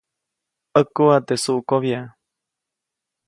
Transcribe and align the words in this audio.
ʼÄkuʼa 0.77 1.15
teʼ 1.27 1.39
suʼkobya. 1.43 1.99